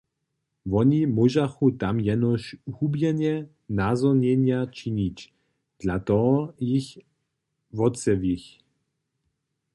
Woni 0.71 1.01
móžachu 1.17 1.65
tam 1.81 1.95
jenož 2.07 2.43
hubjene 2.77 3.33
nazhonjenja 3.79 4.59
činić, 4.77 5.17
dla 5.81 5.97
toho 6.07 6.35
jich 6.71 6.89
wotzjewich. 7.77 8.47